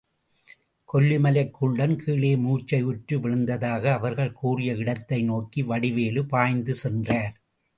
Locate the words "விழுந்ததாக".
3.19-3.83